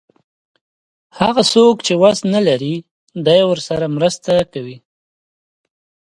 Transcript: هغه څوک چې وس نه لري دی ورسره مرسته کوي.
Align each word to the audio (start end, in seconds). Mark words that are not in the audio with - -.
هغه 1.19 1.41
څوک 1.53 1.75
چې 1.85 1.93
وس 2.01 2.19
نه 2.33 2.39
لري 2.47 2.75
دی 3.25 3.39
ورسره 3.49 3.85
مرسته 3.95 4.31
کوي. 4.53 4.77